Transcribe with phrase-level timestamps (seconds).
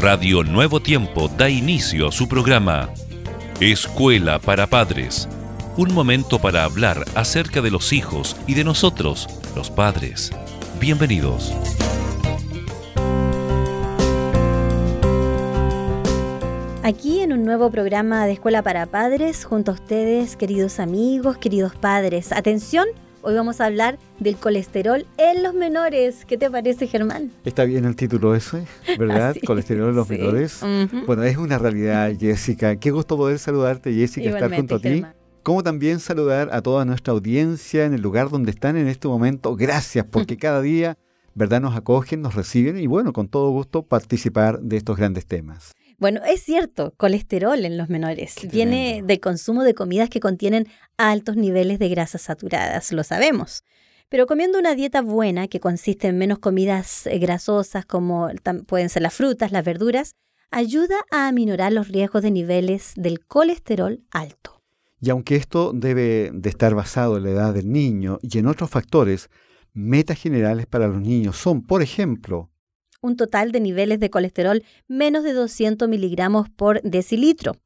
[0.00, 2.88] Radio Nuevo Tiempo da inicio a su programa
[3.58, 5.28] Escuela para Padres.
[5.76, 9.26] Un momento para hablar acerca de los hijos y de nosotros,
[9.56, 10.30] los padres.
[10.78, 11.52] Bienvenidos.
[16.84, 21.74] Aquí en un nuevo programa de Escuela para Padres, junto a ustedes, queridos amigos, queridos
[21.74, 22.30] padres.
[22.30, 22.86] Atención,
[23.22, 26.24] hoy vamos a hablar del colesterol en los menores.
[26.24, 27.30] ¿Qué te parece, Germán?
[27.44, 28.66] Está bien el título ese,
[28.98, 29.36] ¿verdad?
[29.46, 30.60] colesterol en los menores.
[31.06, 32.76] Bueno, es una realidad, Jessica.
[32.76, 35.04] Qué gusto poder saludarte, Jessica, estar junto a ti.
[35.42, 39.56] Como también saludar a toda nuestra audiencia en el lugar donde están en este momento.
[39.56, 40.98] Gracias, porque cada día,
[41.34, 41.60] ¿verdad?
[41.60, 45.74] Nos acogen, nos reciben y bueno, con todo gusto participar de estos grandes temas.
[45.98, 51.36] Bueno, es cierto, colesterol en los menores viene del consumo de comidas que contienen altos
[51.36, 53.64] niveles de grasas saturadas, lo sabemos.
[54.08, 58.30] Pero comiendo una dieta buena que consiste en menos comidas eh, grasosas como
[58.68, 60.12] pueden ser las frutas, las verduras,
[60.52, 64.62] ayuda a aminorar los riesgos de niveles del colesterol alto.
[65.00, 68.70] Y aunque esto debe de estar basado en la edad del niño y en otros
[68.70, 69.30] factores,
[69.72, 72.50] metas generales para los niños son, por ejemplo,
[73.00, 77.56] un total de niveles de colesterol menos de 200 miligramos por decilitro.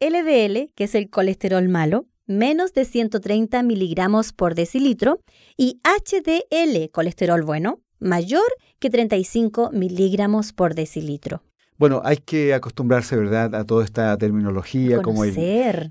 [0.00, 5.20] LDL, que es el colesterol malo, menos de 130 miligramos por decilitro.
[5.56, 8.46] Y HDL, colesterol bueno, mayor
[8.78, 11.42] que 35 miligramos por decilitro.
[11.76, 15.32] Bueno, hay que acostumbrarse, ¿verdad?, a toda esta terminología como el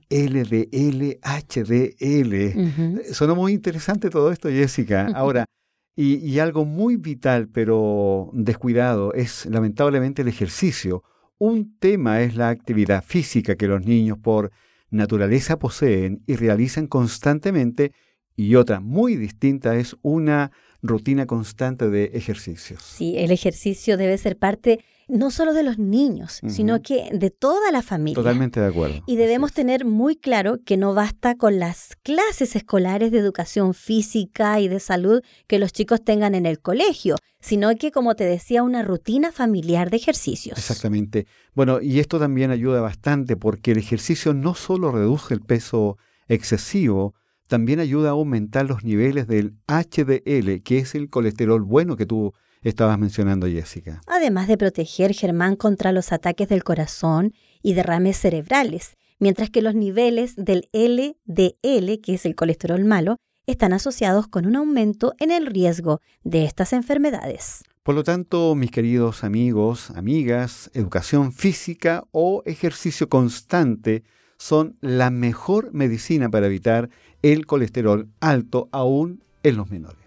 [0.09, 3.11] LDL, HDL.
[3.11, 5.07] Suena muy interesante todo esto, Jessica.
[5.15, 5.45] Ahora,
[5.95, 11.03] y, algo muy vital, pero descuidado, es lamentablemente el ejercicio.
[11.37, 14.51] Un tema es la actividad física que los niños por
[14.89, 17.91] naturaleza poseen y realizan constantemente
[18.39, 22.81] y otra muy distinta es una rutina constante de ejercicios.
[22.81, 27.71] Sí, el ejercicio debe ser parte no solo de los niños, sino que de toda
[27.71, 28.15] la familia.
[28.15, 29.01] Totalmente de acuerdo.
[29.07, 34.59] Y debemos tener muy claro que no basta con las clases escolares de educación física
[34.59, 38.61] y de salud que los chicos tengan en el colegio, sino que, como te decía,
[38.61, 40.57] una rutina familiar de ejercicios.
[40.59, 41.25] Exactamente.
[41.55, 47.15] Bueno, y esto también ayuda bastante porque el ejercicio no solo reduce el peso excesivo,
[47.49, 52.33] también ayuda a aumentar los niveles del HDL, que es el colesterol bueno que tú
[52.61, 54.01] estabas mencionando, Jessica.
[54.07, 57.33] Además de proteger Germán contra los ataques del corazón
[57.63, 63.17] y derrames cerebrales, mientras que los niveles del LDL, que es el colesterol malo,
[63.47, 67.63] están asociados con un aumento en el riesgo de estas enfermedades.
[67.81, 74.03] Por lo tanto, mis queridos amigos, amigas, educación física o ejercicio constante
[74.39, 76.89] son la mejor medicina para evitar
[77.21, 79.99] el colesterol alto aún en los menores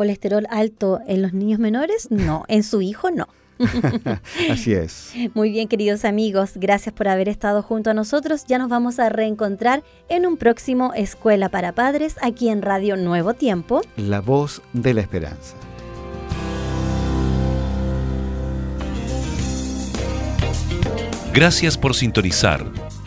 [0.00, 2.10] colesterol alto en los niños menores?
[2.10, 3.28] No, en su hijo no.
[4.50, 5.12] Así es.
[5.34, 8.46] Muy bien, queridos amigos, gracias por haber estado junto a nosotros.
[8.46, 13.34] Ya nos vamos a reencontrar en un próximo Escuela para Padres aquí en Radio Nuevo
[13.34, 13.82] Tiempo.
[13.98, 15.54] La voz de la esperanza.
[21.34, 22.64] Gracias por sintonizar